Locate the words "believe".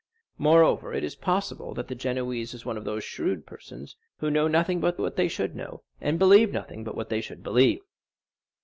6.17-6.51, 7.43-7.81